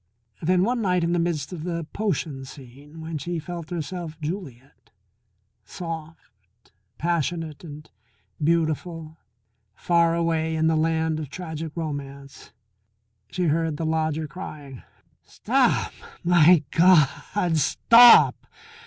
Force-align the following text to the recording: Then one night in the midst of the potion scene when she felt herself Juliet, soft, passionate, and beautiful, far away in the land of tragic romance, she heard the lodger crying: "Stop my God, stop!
Then 0.41 0.63
one 0.63 0.81
night 0.81 1.03
in 1.03 1.13
the 1.13 1.19
midst 1.19 1.53
of 1.53 1.63
the 1.63 1.85
potion 1.93 2.43
scene 2.43 3.01
when 3.01 3.19
she 3.19 3.37
felt 3.37 3.69
herself 3.69 4.19
Juliet, 4.19 4.89
soft, 5.63 6.71
passionate, 6.97 7.63
and 7.63 7.87
beautiful, 8.43 9.19
far 9.75 10.15
away 10.15 10.55
in 10.55 10.65
the 10.65 10.75
land 10.75 11.19
of 11.19 11.29
tragic 11.29 11.71
romance, 11.75 12.51
she 13.29 13.43
heard 13.43 13.77
the 13.77 13.85
lodger 13.85 14.27
crying: 14.27 14.81
"Stop 15.23 15.93
my 16.23 16.63
God, 16.71 17.57
stop! 17.59 18.47